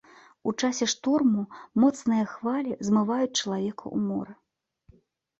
У 0.51 0.51
часе 0.61 0.85
шторму 0.93 1.43
моцныя 1.83 2.23
хвалі 2.31 2.73
змываюць 2.87 3.37
чалавека 3.41 3.85
ў 3.95 4.07
мора. 4.07 4.35